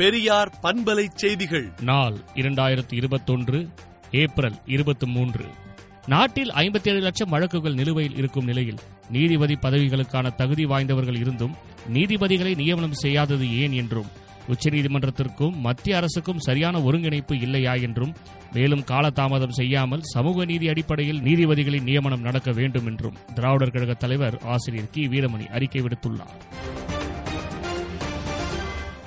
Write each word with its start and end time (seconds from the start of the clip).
பெரியார் 0.00 0.58
பண்பலை 0.62 1.06
செய்திகள். 1.14 1.72
நாள் 1.80 2.16
இரண்டாயிரத்தி 2.34 2.94
இருபத்தொன்று 2.94 3.68
ஏப்ரல் 4.10 4.54
இருபத்தி 4.66 5.06
மூன்று. 5.06 5.44
நாட்டில் 6.06 6.50
ஐம்பத்தி 6.50 6.88
ஏழு 6.88 7.00
லட்சம் 7.00 7.28
வழக்குகள் 7.28 7.74
நிலுவையில் 7.74 8.16
இருக்கும் 8.16 8.44
நிலையில் 8.44 8.78
நீதிபதி 9.10 9.54
பதவிகளுக்கான 9.54 10.34
தகுதி 10.34 10.64
வாய்ந்தவர்கள் 10.64 11.16
இருந்தும் 11.16 11.54
நீதிபதிகளை 11.92 12.56
நியமனம் 12.56 12.92
செய்யாதது 12.92 13.58
ஏன் 13.58 13.72
என்றும் 13.72 14.06
உச்சநீதிமன்றத்திற்கும் 14.48 15.56
மத்திய 15.56 15.96
அரசுக்கும் 15.96 16.38
சரியான 16.38 16.82
ஒருங்கிணைப்பு 16.82 17.38
இல்லையா 17.38 17.74
என்றும் 17.74 18.14
மேலும் 18.52 18.80
காலதாமதம் 18.80 19.50
செய்யாமல் 19.50 20.00
சமூக 20.02 20.44
நீதி 20.44 20.68
அடிப்படையில் 20.68 21.20
நீதிபதிகளின் 21.20 21.82
நியமனம் 21.82 22.20
நடக்க 22.20 22.52
வேண்டும் 22.52 22.86
என்றும் 22.86 23.16
திராவிடர் 23.34 23.70
கழக 23.70 23.94
தலைவர் 23.94 24.38
ஆசிரியர் 24.44 24.90
கி. 24.90 25.08
வீரமணி 25.08 25.46
அறிக்கை 25.46 25.82
விடுத்துள்ளார். 25.82 26.40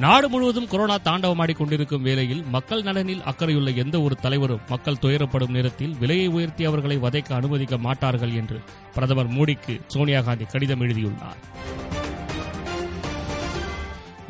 நாடு 0.00 0.28
முழுவதும் 0.28 0.66
கொரோனா 0.66 0.96
தாண்டவமாடி 1.04 1.54
கொண்டிருக்கும் 1.54 2.02
வேளையில் 2.02 2.44
மக்கள் 2.44 2.82
நலனில் 2.82 3.22
அக்கறையுள்ள 3.22 3.74
எந்த 3.74 4.00
ஒரு 4.00 4.16
தலைவரும் 4.16 4.60
மக்கள் 4.68 5.00
துயரப்படும் 5.00 5.48
நேரத்தில் 5.48 5.96
விலையை 5.98 6.26
உயர்த்தி 6.26 6.64
அவர்களை 6.64 6.98
வதைக்க 6.98 7.32
அனுமதிக்க 7.32 7.78
மாட்டார்கள் 7.78 8.34
என்று 8.34 8.60
பிரதமர் 8.94 9.32
மோடிக்கு 9.32 9.80
சோனியா 9.86 10.20
காந்தி 10.20 10.44
கடிதம் 10.44 10.80
எழுதியுள்ளார். 10.80 11.40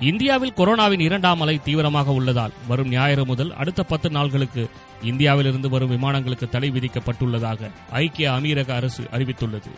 இந்தியாவில் 0.00 0.56
கொரோனாவின் 0.56 1.00
இரண்டாம் 1.00 1.40
அலை 1.40 1.60
தீவிரமாக 1.62 2.12
உள்ளதால் 2.12 2.52
வரும் 2.68 2.88
ஞாயிறு 2.88 3.24
முதல் 3.24 3.54
அடுத்த 3.54 3.82
பத்து 3.82 4.08
நாள்களுக்கு 4.08 4.70
இந்தியாவிலிருந்து 5.02 5.68
வரும் 5.68 5.90
விமானங்களுக்கு 5.90 6.48
தடை 6.48 6.70
விதிக்கப்பட்டுள்ளதாக 6.70 7.70
ஐக்கிய 7.90 8.30
அமீரக 8.30 8.70
அரசு 8.70 9.02
அறிவித்துள்ளது. 9.12 9.72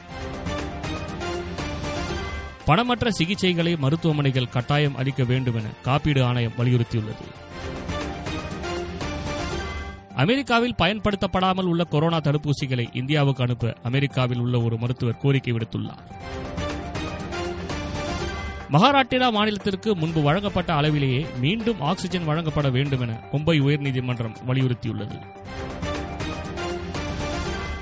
பணமற்ற 2.67 3.11
சிகிச்சைகளை 3.19 3.79
மருத்துவமனைகள் 3.79 4.49
கட்டாயம் 4.49 4.97
அளிக்க 4.97 5.25
வேண்டும் 5.25 5.55
என 5.55 5.67
காப்பீடு 5.83 6.25
ஆணையம் 6.25 6.53
வலியுறுத்தியுள்ளது. 6.59 7.25
அமெரிக்காவில் 10.15 10.75
பயன்படுத்தப்படாமல் 10.75 11.65
உள்ள 11.65 11.85
கொரோனா 11.85 12.17
தடுப்பூசிகளை 12.17 12.97
இந்தியாவுக்கு 12.97 13.43
அனுப்ப 13.43 13.75
அமெரிக்காவில் 13.83 14.39
உள்ள 14.39 14.61
ஒரு 14.61 14.77
மருத்துவர் 14.77 15.19
கோரிக்கை 15.19 15.53
விடுத்துள்ளார். 15.53 16.05
மகாராஷ்டிரா 18.71 19.29
மாநிலத்திற்கு 19.31 19.95
முன்பு 19.95 20.23
வழங்கப்பட்ட 20.23 20.75
அளவிலேயே 20.75 21.27
மீண்டும் 21.41 21.81
ஆக்சிஜன் 21.81 22.25
வழங்கப்பட 22.25 22.71
வேண்டும் 22.71 23.01
என 23.01 23.21
மும்பை 23.33 23.61
உயர்நீதிமன்றம் 23.61 24.37
வலியுறுத்தியுள்ளது. 24.47 25.19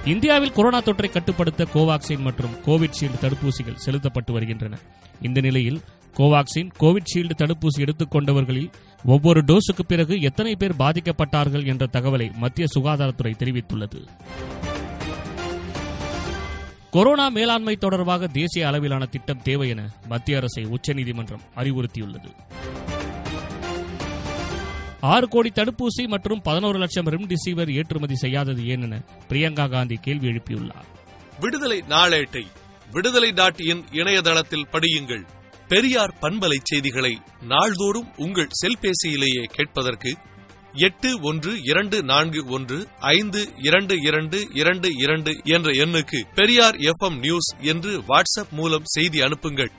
இந்தியாவில் 0.04 0.52
கொரோனா 0.52 0.80
தொற்றை 0.80 1.10
கட்டுப்படுத்த 1.10 1.66
கோவாக்சின் 1.74 2.18
மற்றும் 2.18 2.54
கோவிட்ஷீல்டு 2.66 3.20
தடுப்பூசிகள் 3.20 3.74
செலுத்தப்பட்டு 3.74 4.32
வருகின்றன. 4.32 4.78
இந்த 5.20 5.40
நிலையில் 5.40 5.80
கோவாக்சின் 6.16 6.70
கோவிட்ஷீல்டு 6.80 7.30
தடுப்பூசி 7.38 7.78
எடுத்துக்கொண்டவர்களில் 7.78 8.72
ஒவ்வொரு 9.04 9.40
டோஸுக்கு 9.40 9.82
பிறகு 9.86 10.20
எத்தனை 10.20 10.56
பேர் 10.56 10.74
பாதிக்கப்பட்டார்கள் 10.74 11.66
என்ற 11.66 11.86
தகவலை 11.92 12.32
மத்திய 12.32 12.66
சுகாதாரத்துறை 12.78 13.34
தெரிவித்துள்ளது. 13.38 14.06
கொரோனா 16.90 17.28
மேலாண்மை 17.28 17.76
தொடர்பாக 17.76 18.26
தேசிய 18.26 18.66
அளவிலான 18.66 19.06
திட்டம் 19.06 19.42
தேவை 19.42 19.68
என 19.68 19.90
மத்திய 20.08 20.36
அரசை 20.36 20.64
உச்சநீதிமன்றம் 20.64 21.40
அறிவுறுத்தியுள்ளது. 21.56 22.30
ஆறு 25.00 25.28
கோடி 25.28 25.50
தடுப்பூசி 25.54 26.06
மற்றும் 26.06 26.40
பதினோரு 26.40 26.78
லட்சம் 26.78 27.06
ரெம்டிசிவர் 27.06 27.74
ஏற்றுமதி 27.74 28.14
செய்யாதது 28.14 28.66
ஏன் 28.66 28.82
என 28.82 29.04
பிரியங்கா 29.28 29.70
காந்தி 29.70 29.96
கேள்வி 29.96 30.28
எழுப்பியுள்ளார். 30.28 30.84
விடுதலை 31.40 31.82
நாளேட்டை 31.88 32.46
விடுதலை 32.90 33.30
டாட் 33.30 33.60
இன் 33.60 33.84
இணையதளத்தில் 33.90 34.66
படியுங்கள். 34.72 35.26
பெரியார் 35.68 36.16
பண்பலை 36.20 36.56
செய்திகளை 36.62 37.18
நாள்தோறும் 37.42 38.08
உங்கள் 38.16 38.48
செல்பேசியிலேயே 38.62 39.44
கேட்பதற்கு 39.44 40.16
எட்டு 40.72 41.20
ஒன்று 41.20 41.62
இரண்டு 41.62 42.02
நான்கு 42.02 42.44
ஒன்று 42.46 42.88
ஐந்து 42.98 43.52
இரண்டு 43.56 43.96
இரண்டு 44.00 44.48
இரண்டு 44.54 44.88
இரண்டு 44.96 45.40
என்ற 45.44 45.70
எண்ணுக்கு 45.70 46.20
பெரியார் 46.34 46.74
எஃப்எம் 46.74 47.18
நியூஸ் 47.18 47.56
என்று 47.60 48.00
வாட்ஸ்அப் 48.00 48.50
மூலம் 48.50 48.82
செய்தி 48.84 49.20
அனுப்புங்கள். 49.20 49.70